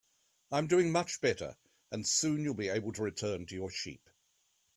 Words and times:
I'm 0.51 0.65
doing 0.65 0.91
much 0.91 1.21
better, 1.21 1.57
and 1.91 2.07
soon 2.07 2.43
you'll 2.43 2.55
be 2.55 2.69
able 2.69 2.91
to 2.93 3.03
return 3.03 3.45
to 3.45 3.53
your 3.53 3.69
sheep. 3.69 4.09